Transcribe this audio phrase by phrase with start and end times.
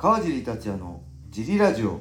[0.00, 1.98] 川尻達也のジリラジオ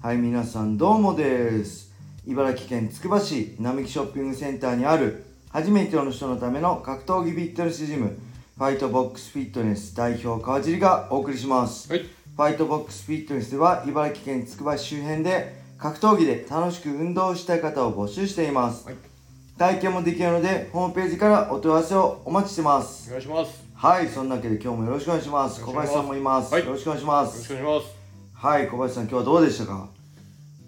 [0.00, 1.92] はい皆さんどうもです
[2.26, 8.18] 茨城県つくば市並木ショッピングセンターにある初めての人のための格闘技フィットネスジム
[8.56, 12.04] ファイトボックスフィットネス代表川尻がお送りします、はい。
[12.04, 18.96] ファイトボックスフィットネスでは茨城県つくば市周辺で格闘技で楽しく運動したい方を募集しています、はい。
[19.58, 23.63] 体験もできるのでホームページからお問い合わせをお待ちしてますお願いします。
[23.84, 25.62] よはいそんなわけで今日もよろしくお願いします。
[25.62, 26.64] 小林さんもいます、はい。
[26.64, 27.96] よろしくお願いしまろしすくお願いします。
[28.34, 29.88] はい小林さん今日はどうでしたか？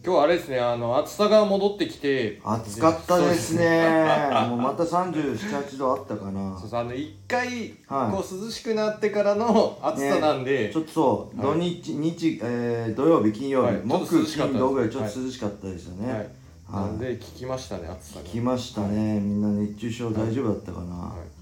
[0.04, 2.38] 今日はあれですね、あの暑さが戻ってきて。
[2.44, 3.88] 暑かったですね。
[4.50, 6.58] もうまた378度あったかな。
[6.60, 8.12] そうそうあの一回、はい。
[8.14, 11.58] こう涼しくなってからの暑さなんで、ちょっとそう、はい。
[11.58, 14.58] 土日日、えー、土曜日金曜日、はいちょっと木涼しかったです。
[14.58, 14.90] 金土ぐらい。
[14.90, 16.36] ちょっと涼しかったですよね、
[16.70, 18.24] なんで聞きましたね暑さが。
[18.26, 21.35] 来ましたね、みんな熱中症大丈夫だったかな、はい。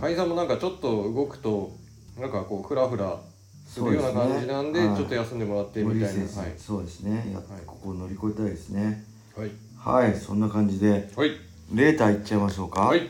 [0.00, 1.72] はいさんもなんかちょっと動くと
[2.18, 3.18] なんかこうフラフラ
[3.66, 6.22] するような感じなんでねはいちょっと休んでもらって無みたいな。
[6.22, 6.54] はい。
[6.58, 9.04] そうですねやっはいここを乗り越えたいですね
[9.36, 9.50] はい。
[9.78, 11.32] はいそんな感じではい。
[11.72, 13.08] レーターいっちゃいましょうか、はい。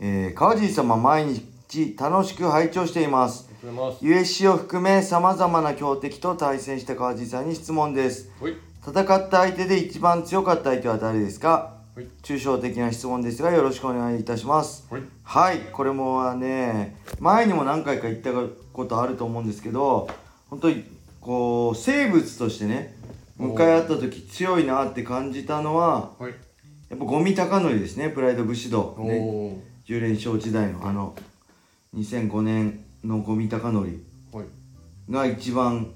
[0.00, 3.48] えー、川尻様毎日楽しく拝聴しています。
[4.00, 8.54] USC を含め様々な強敵と対戦した川尻さんに質問ですはい。
[8.86, 11.77] 戦った相手で一番強かった相手は誰ですか？
[11.98, 12.06] はい。
[12.22, 14.86] 抽象的な質問ですがよろしくお願いいたします。
[14.88, 15.02] はい。
[15.24, 15.58] はい。
[15.72, 18.30] これもはね前にも何回か言った
[18.72, 20.08] ことあると思うんですけど
[20.48, 20.84] 本当に
[21.20, 22.94] こう生物としてね
[23.36, 26.34] 向かい合った時強いなって感じたのははい。
[26.88, 28.10] やっぱゴミ高則ですね。
[28.10, 28.94] プライド武士道。
[28.96, 29.18] おね。
[29.18, 31.16] お10連勝時代のあの
[31.96, 34.04] 2005年のゴミ高則。
[35.10, 35.90] が一番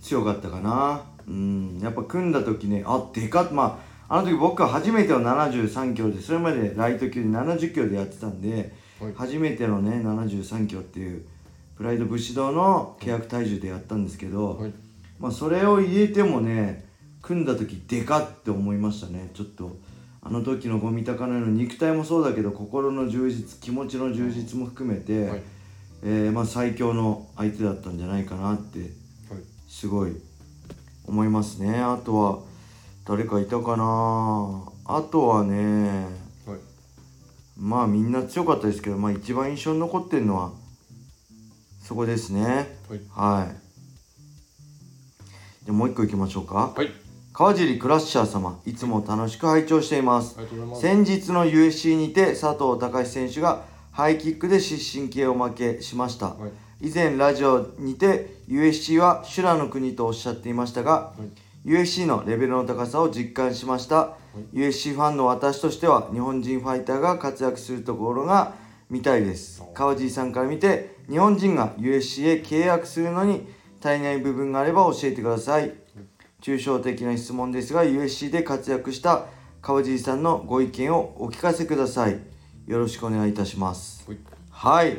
[0.00, 1.02] 強かったかな。
[1.28, 1.78] うん。
[1.80, 3.52] やっぱ組んだ時ねあでかっ。
[3.52, 8.72] まああの時僕は初めての73キロでそれまでライト級で70キロでやってたんで、はい
[9.16, 11.26] 初めてのね73キロっていう
[11.76, 14.72] プライド武士道の契約体重でやったんですけど、はい。
[15.18, 16.86] まあそれを入れてもね
[17.20, 19.76] 組んだ時でかって思いましたねちょっと
[20.22, 25.42] あの時のゴミ高の肉体もそうだけど心の充実気持ちの充実も含めて、はい。
[26.06, 28.88] えーまあ、最強の相手だったんじゃないかなってはい。
[29.68, 30.16] すごい
[31.06, 32.38] 思いますねあとは
[33.06, 34.62] 誰かいたかな？
[34.86, 36.06] あとはね
[36.46, 36.58] はい。
[37.58, 40.52] まあみんな強かったですけど、まあ、一番印象に残ってるのは
[41.82, 42.44] そこですね
[42.88, 43.00] はい。
[43.10, 43.56] はい
[45.64, 46.88] じゃあもう一個いきましょうかはい。
[47.32, 50.36] 川尻クラッシャー様いつも楽しく拝聴しています。
[50.80, 56.46] 先日の USC にて佐藤隆選手がハイキックで失神系を負けしました、は
[56.80, 56.88] い。
[56.88, 61.43] 以前ラジオにて USC は修羅の国とおっしゃっていましたがはい。
[61.64, 64.16] USC のレベルの高さを実感しました、
[64.52, 68.54] USC ファンの私としては日本人ファイターが活躍するところが
[68.90, 69.62] 見たいです。
[69.72, 73.46] 川尻さんから見て日本人が USC へ契約するのに
[73.82, 75.72] 足りない部分があれば教えてください。
[76.42, 79.24] 抽象的な質問ですが USC で活躍した
[79.62, 82.20] 川尻さんのご意見をお聞かせください。
[82.66, 84.04] よろしくお願いいたします。
[84.50, 84.88] はい。
[84.88, 84.98] はい、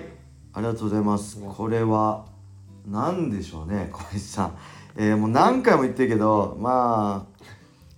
[0.53, 1.39] ありがとうございます。
[1.39, 2.25] うんこれは
[2.87, 4.57] 何でしょうね、小林さん。
[4.97, 7.45] えーもう何回も言ってるけど、まあ、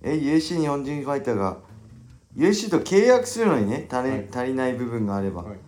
[0.02, 1.58] え USC 日本人ファイターが
[2.36, 5.58] USC と契約するのにね足り,、はい足りない部分があれば、はい。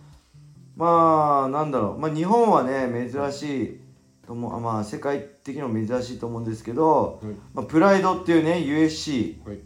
[0.75, 3.79] まあなんだろう、まあ、日本はね珍しい
[4.25, 7.33] と思うあまあ世界的にも珍しいと思うんですけど、はい。
[7.53, 9.59] まあ、プライドっていうね USC はい。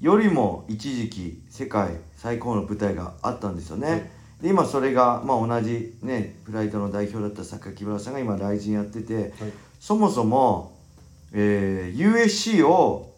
[0.00, 4.10] よりも一時期世界最高の舞台があったんですよね、はい
[4.40, 9.32] で今それが、まあ、同じねプライドの代表だった榊原さんが今来人やっててはい。
[9.80, 10.76] そもそも、
[11.32, 13.14] えー USC を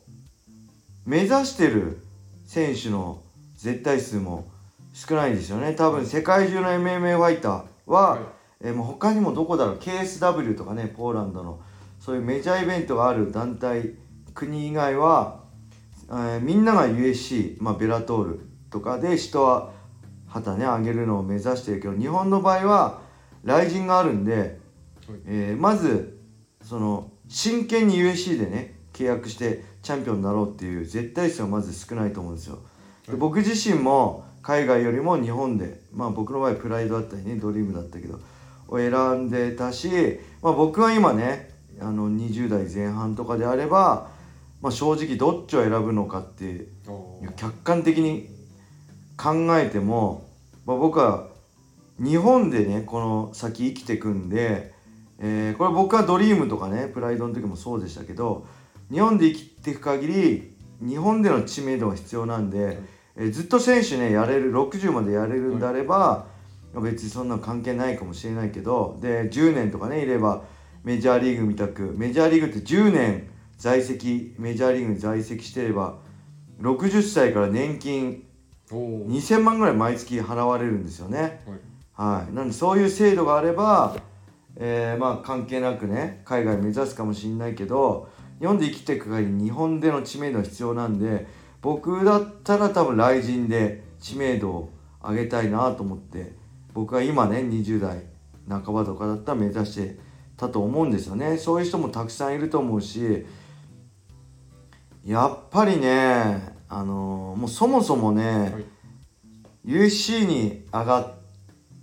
[1.05, 1.99] 目指してる
[2.47, 3.21] 選手の
[3.57, 4.47] 絶対数も
[4.95, 5.75] 少ないんですよね。
[5.75, 8.21] 多分世界中の MMA ファイターは、はい。
[8.61, 9.77] えーもう他にもどこだろう。
[9.79, 11.61] KSW とかねポーランドの
[11.99, 13.95] そういうメジャーイベントがある団体
[14.33, 15.41] 国以外は、
[16.11, 18.41] えーみんなが USC、まあ、ベラトール
[18.71, 19.73] とかで人は
[20.29, 23.01] 旗ね上げるのを目指してるけど日本の場合は
[23.45, 24.61] 雷神があるんで、
[25.27, 26.22] えーまず
[26.63, 32.59] その真剣に USC でね契約してチャンピオンになろうっていう絶対数がまず少ないと思うんですよ。
[33.09, 38.21] で僕自身も海外よりも日本でまあ僕の場合プライドだったりねドリームだったけど
[38.69, 41.51] を選んでたし、まあ、僕は今ね
[41.81, 44.09] あの20代前半とかであれば、
[44.61, 46.67] まあ、正直どっちを選ぶのかって
[47.37, 48.29] 客観的に
[49.17, 50.29] 考えても、
[50.67, 51.29] まあ、僕は
[51.99, 54.72] 日本でねこの先生きてくんで、
[55.23, 58.47] えーこれ僕はドリームとかねプライドの時もそうでしたけど
[58.91, 62.79] 日本で生きていく限り日本での知名度が必要なんで、
[63.17, 66.27] えーずっと選手ねやれる60までやれるんであれば、
[66.75, 70.45] 別にそんなの関係ないかもしれないけどで10年とかねいれば
[70.83, 75.99] メジャーリーグみたくメジャーリーグって10年在籍メジャーリーグに在籍してれば
[76.61, 78.25] 60歳から年金
[78.73, 81.43] おお2000万ぐらい毎月払われるんですよね。
[81.47, 82.23] はい。
[82.23, 83.97] はい、なんでそういう制度があれば、
[84.57, 88.09] えーまあ関係なくね海外目指すかもしれないけど
[88.41, 91.27] 日本で生きていく限り日本での知名度が必要なんで
[91.61, 94.71] 僕だったら多分来人で知名度を
[95.03, 96.33] 上げたいなと思って
[96.75, 98.05] 僕は今ね20代
[98.49, 99.99] 半ばとかだったら目指して
[100.37, 101.39] たと思うんですよね。
[101.39, 103.25] そういう人もたくさんいると思うし
[105.05, 108.65] やっぱりねあのーもうそもそもね、はい。
[109.67, 111.15] USC に上が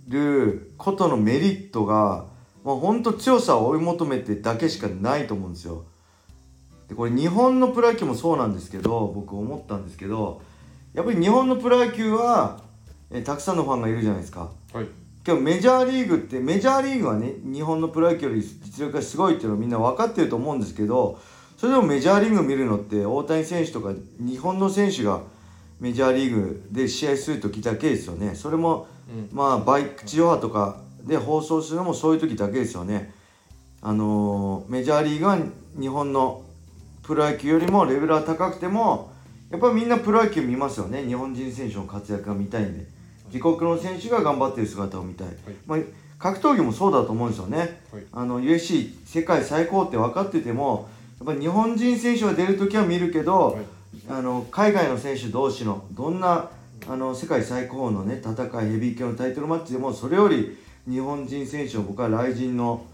[0.08, 2.26] ることのメリットが
[2.64, 5.84] もうほんと強さを追い求めてだけしかないと思うんですよ。
[6.88, 10.42] でこれ日本のプロ野球もそうなんですけど僕思ったんですけど
[10.92, 12.60] やっぱり日本のプロ野球は
[13.10, 14.50] えたくさんのファンがいるじゃないですか。
[14.72, 14.86] はい
[15.22, 21.18] けどメジャーリーグってメジャーリーグはね日本のプロ野球より実力がすごいっていうのはみんな分かってると思うんですけど
[21.58, 25.20] それでもメジャーリーグを見るのって大谷選手とか日本の選手が
[25.78, 33.12] メジャーリーグで試合する時だけですよねそれもうんまあバイク地上波とかで放送するのもそういう時だけですよね。
[33.82, 35.38] あのーメジャーリーグは
[35.78, 36.42] 日本の
[37.02, 39.10] プロ野球よりもレベルは高くても
[39.50, 41.02] やっぱりみんなプロ野球見ますよね。
[41.02, 43.00] 日本人選手の活躍が見たいんで。
[43.32, 45.28] 自国の選手が頑張ってる姿を見たい、
[45.64, 45.78] まあ、
[46.18, 47.80] 格闘技もそうだと思うんですよね。
[47.92, 48.04] はい。
[48.12, 50.88] あの UFC 世界最高って分かってても
[51.18, 53.64] やっぱり日本人選手が出る時は見るけど、はい。
[54.08, 56.50] あの海外の選手同士のどんな
[56.88, 60.58] あの世界最高のね戦いヘビー級のタイトルマッチでもそれより
[60.88, 62.84] 日本人選手を僕は来人の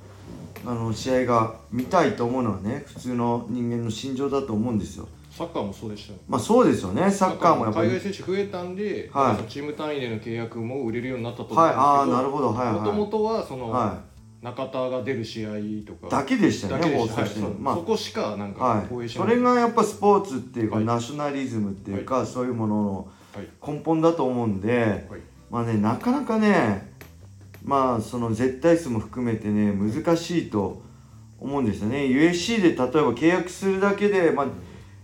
[0.64, 5.08] あの試合が見たいと思うのはね普通の人間の心情だと思うんですよ。
[5.30, 6.18] サッカーもそうでしたよ。
[6.26, 7.10] まあそうですよね。
[7.10, 7.88] サッカーもやっぱり。
[7.88, 9.50] 海外選手増えたんで、はい。
[9.50, 12.52] チーム単位での契約も売れるようになったと思うんはい、ですけど、ああなるほど。
[12.52, 13.70] はいもともはとはその、い。
[13.70, 14.00] は
[14.40, 15.84] 中田が出る試合とい。
[15.84, 16.08] か。
[16.08, 17.54] だけでしたね放送してるの。
[17.60, 20.84] まあそこしかなんかはい、それがやっぱスポーツっていうか、はい。
[20.86, 23.48] ナショナリズムっていうか、そういうもののはい。
[23.66, 25.20] 根本だと思うんで、はい。
[25.50, 26.95] まあねなかなかね
[27.66, 30.80] まあその絶対数も含めてね難しいと
[31.40, 32.04] 思うんですよね。
[32.04, 34.46] USC で例えば契約するだけで、まあ、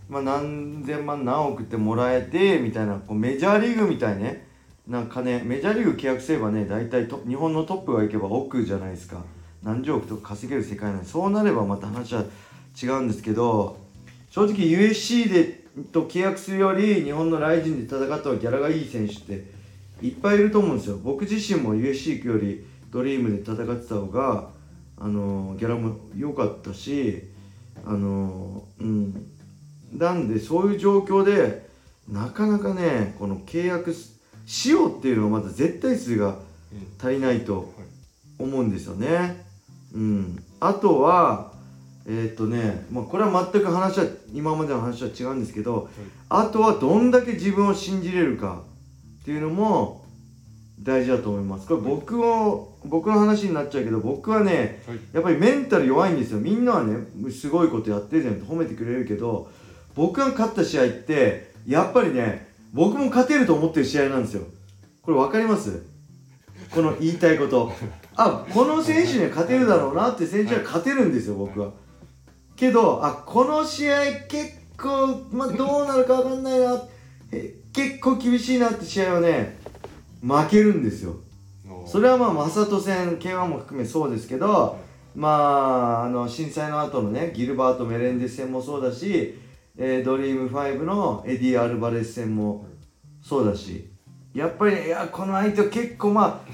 [0.09, 4.47] まあ何千万何億ってもらえてみたいなこうメジャーリーグみたいね。
[4.87, 9.25] なんかねメジャーリーグ契約すればね大体と日本のトップが行けば億じゃないですか。
[9.65, 12.25] 何十億とか稼げる世界なんでそうなればまた話は
[12.81, 13.76] 違うんですけど
[14.31, 15.62] 正直 USC で
[15.93, 19.62] と契約するより日本のライジンで戦った方がギャラがいい選手って
[20.02, 20.99] いっぱいいると思うんですよ。
[21.02, 24.50] 僕自身も USC よりドリームで戦ってた方が
[24.99, 27.22] あのギャラも良かったし
[27.84, 29.26] あのうん。
[29.93, 31.69] なんでそういう状況で
[32.08, 34.12] なかなかねこの契約し
[34.46, 37.66] しようっていうのがまだ絶対数がうん足りないとはい
[38.38, 39.44] 思うんですよね。
[39.94, 41.52] うん、あとは
[42.06, 45.88] えーっとね、まあ、これは全く話は今までの話は違うんですけど、
[46.28, 48.62] あとはどんだけ自分を信じれるか
[49.22, 50.04] っていうのも
[50.80, 51.66] 大事だと思います。
[51.69, 54.98] これ僕を僕の話になっちゃうけど僕はねはい。
[55.12, 56.40] やっぱりメンタル弱いんですよ。
[56.40, 59.50] みんなはねすごいことやってるじゃんって褒めてくれるけど
[59.94, 64.42] 僕が勝った試合ってやっぱりね僕も勝てると思ってる試合なんですよ。
[65.02, 65.82] これ分かります？
[66.70, 67.72] この言いたいこと。
[68.17, 71.70] あこの選手には勝てるだろうなって選手は勝てるんですよ僕は。
[72.56, 76.82] けどあこの試合結構、まあ、どうなるか分かんないな。
[77.31, 79.58] え結構厳しいなって試合はね
[80.22, 81.17] 負けるんですよ。
[81.86, 84.79] それはまあ正人戦 K1 も含めそうですけど
[85.17, 89.38] まああの震災の後のねギルバート・メレンデス戦もそうだし、
[89.76, 92.67] えードリーム5のエディ・アルバレス戦も
[93.22, 93.88] そうだし
[94.34, 96.52] やっぱりねいやこの相手は結構まあ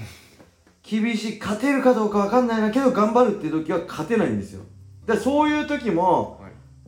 [0.83, 4.63] 厳しい勝てるかどうかわかんないなけど頑張るって時は勝てないんですよ。
[5.05, 6.38] だからそういう時も、はい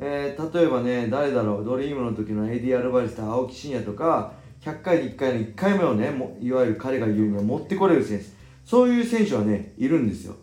[0.03, 8.25] えー例えばね誰だろうドリームの時のエディ・アルバレスと青木真也とか100回に1回の1回目をねもいわゆる彼が言うには持ってこれる選手。
[8.65, 10.37] そういう選手はねいるんですよ。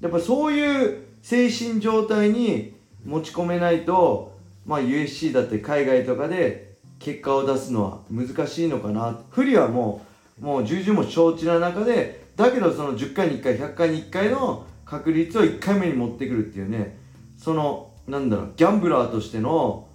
[0.00, 2.74] やっぱそういう精神状態に
[3.04, 9.20] 持ち込めないと、まあ、USC だって海外とかで結果を出すのは難しいのかな。
[9.30, 10.04] 不利はも
[10.40, 16.96] うもう重々も承知な中でだけどその10回に1回100回に1回の確率を1回目に持ってくるっていうね
[17.36, 19.86] そのなんだろうギャンブラーとしての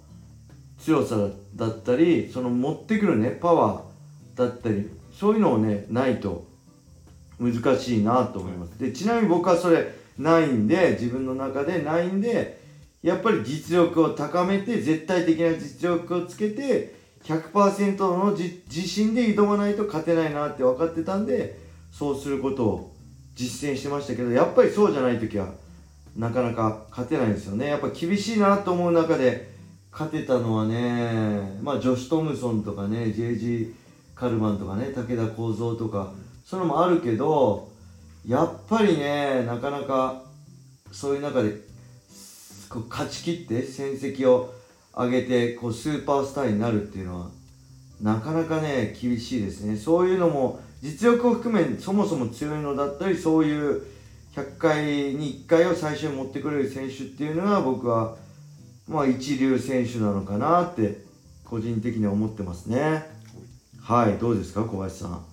[0.78, 1.16] 強さ
[1.56, 6.46] だったりその持ってくるねパワーだったりそういうのをねないと
[7.40, 8.78] 難しいなと思います。
[8.78, 12.62] でちなみに僕はそれないんで自分の中でないんで
[13.02, 16.94] やっぱり実力を高めて絶対的な実力をつけて
[17.24, 21.58] 100%のじ自信で挑まないと勝てないなって分かってたんで
[21.90, 22.94] そうすることを
[23.34, 25.48] 実践してましたけどやっぱりそうじゃない時は
[26.16, 27.66] なかなか勝てないんですよね。
[27.66, 29.52] やっぱ厳しいなと思う中で
[29.90, 33.72] 勝てたのはねまあジョシュ・トムソンとかね JG
[34.14, 36.12] カルマンとかね武田幸三とか
[36.44, 37.68] そういうのもあるけど
[38.26, 40.22] やっぱりねなかなか
[40.92, 41.52] そういう中で
[42.88, 44.54] 勝ち切って戦績を
[44.96, 47.30] 上げてこうスーパースターになるっていうのは
[48.00, 49.76] なかなかね厳しいですね。
[49.76, 53.93] そういうのも実力を含めそもそも強いのだったりそういう
[54.34, 58.16] 100回に1回を最初に持ってくれる選手っていうのが僕は
[58.88, 61.02] まあ一流選手なのかなって
[61.44, 63.06] 個人的には思ってますね。
[63.80, 65.24] はいどうですか小林さん。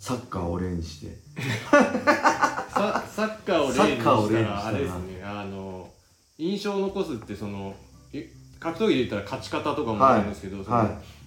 [0.00, 1.16] サッカーを例にして。
[1.70, 4.66] ササッカーを例にしたら。
[4.66, 5.22] あれですね。
[5.24, 5.88] あの
[6.38, 7.74] 印象を残すってその
[8.12, 8.22] い
[8.58, 10.84] 格闘技で言ったら勝ち方とかもあるんですけど、は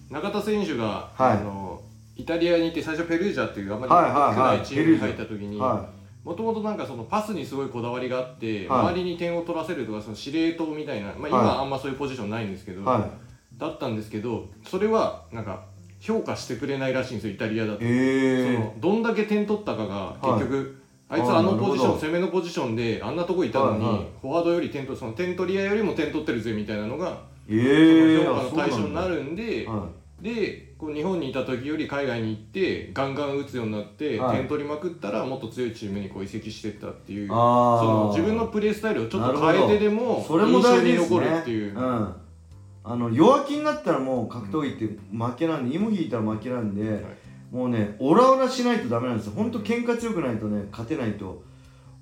[0.10, 0.14] い。
[0.14, 1.32] 中田選手が、はい。
[1.32, 1.82] あの
[2.18, 4.36] イタリアに行って最初ペルージャっていうあんまりはいはいはい。
[4.36, 8.80] 少ないチームに入った時にはもともとなんかそのパスにすごいこだわりがあって、はい。
[8.92, 11.48] 周りに点を取らせるとかその司令塔みたいな、まあ、今はい。
[11.48, 12.84] はあんまそういうポジションないんですけど、い。
[12.86, 13.10] は
[13.58, 15.66] だったんですけどそれはなんか
[16.00, 17.84] 評価してくれないらしいんですよイタリアだいと。
[17.84, 24.06] えそのどんだけ点取ったかが結局、あいつあのポジション攻めのポジションであんなとこいたのに、はいはい。
[24.22, 29.88] フォワードより点取その点取り屋よりも点取ってるぜみたいなのが、ええその評価の対象になるんで、は
[30.22, 34.38] でこう日本にいた時より海外に行ってガンガン打つようになって、はい。
[34.38, 41.76] 点取りまくったらもっと強いチームにこう移籍してったっていうその自分のプレースタイルをちょっと変えてでもそれも印象に残るっていう。
[41.76, 42.16] うん、
[42.84, 46.10] あの弱気になったらもう格闘技って負けなんで芋引い。
[46.10, 47.04] たら負けなんで、
[47.52, 49.34] もうねオラオラしないとダメなんですよ。
[49.36, 51.44] 本当喧嘩強くないとね勝てないと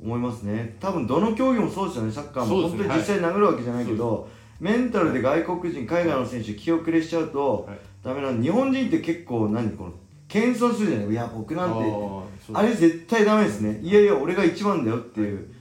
[0.02, 0.76] 思いますね。
[0.80, 2.62] 多分どの競技もそうですよねサッカーも、ね。
[2.70, 4.28] 本当に実際殴るわけじゃないけど、
[4.60, 7.78] メンタルで外国人海外の選手気遅れしちゃうとはい。
[8.04, 9.94] ダメなんで日本人って結構何この
[10.28, 11.10] 謙遜するじゃない？
[11.10, 11.94] いや僕なんて。
[12.54, 13.80] あれ絶対ダメですね。
[13.82, 13.94] い。
[13.94, 15.54] やいや俺が一番だよっていう。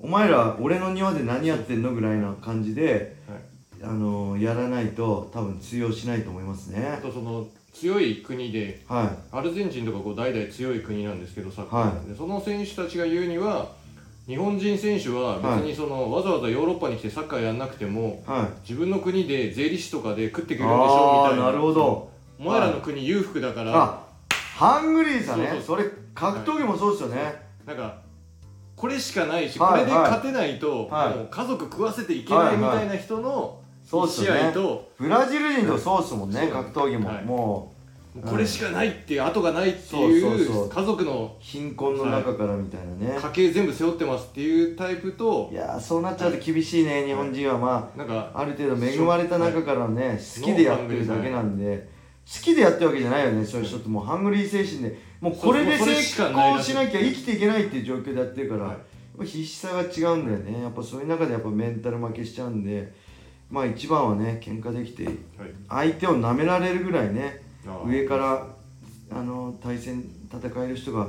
[0.00, 3.40] お前ら俺の庭で何やってんのぐらいな感じではい。
[3.82, 12.08] あのやらないと多分通用しないと思いますあねとその強い国ではアルゼンチンとかこう代々強い国なんですけどサッカー、はい。
[12.08, 13.68] でその選手たちが言うには
[14.26, 18.60] 日本人選手は別にその、わざわざヨーロッパに来てサッカーやんなくてもいはい。
[18.62, 21.46] 自分の国で税理士とかで食っていけるんでしょみたいな。
[21.46, 22.10] なるほど。
[22.38, 25.48] お前らの国裕福だから、あハングリーさね。
[25.52, 27.98] そうそれ格闘技もそうですよね、なんか
[28.76, 31.16] これしかないし、はいこれで勝てないと、はい。
[31.16, 34.48] もう家族食わせていけないみたいな人のそう試すよね。
[34.48, 36.50] 合と、ブラジル人とそうっすもんね、そう。
[36.50, 37.24] 格闘技も、はい。
[37.24, 37.73] もうもう
[38.22, 39.80] これしかないっていう後がないってい
[40.20, 51.88] そう家族の貧困の中からみたいなね、家計全部背負ってますっていうタイプとい、やーそうなっちゃうと厳しいね、日本人はまなんかあある程度恵まれた中からね、好きでやってるだけなんで、
[52.24, 55.84] 好きでやってるわけじゃないよね、そういう人ってもうハングリー精神で、もうこれで成
[56.30, 58.76] 功しなきゃ生きていけないっていう状況でやってるから、はい。
[59.26, 62.92] 必死さが違うんだよね、やっぱそういう中でやっぱメンタル負けしちゃうんで、
[63.50, 65.14] まあ一番はね、喧嘩できて、はい。
[65.68, 67.43] 相手を舐められるぐらいね、
[67.86, 68.46] 上から
[69.10, 71.08] あの対戦戦える人が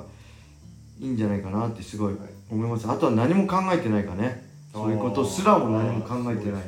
[0.99, 2.29] いいんじゃないかなってすごいはい。
[2.49, 4.45] 思います、あとは何も考えてないかね。
[4.71, 6.63] そういうことすらも何も考えてない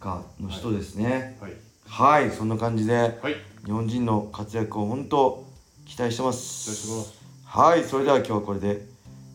[0.00, 1.38] かの人ですね。
[1.40, 1.52] はい。
[1.86, 3.34] はい、そんな感じではい。
[3.64, 5.46] 日本人の活躍を本当
[5.86, 6.70] 期待してます。
[6.70, 7.14] ます。
[7.44, 7.84] はい。
[7.84, 8.86] それでは今日はこれで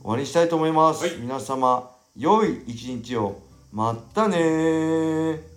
[0.01, 1.17] 終わりにしたいと思います、はい。
[1.17, 3.39] 皆様良い一日を。
[3.71, 5.50] まったねー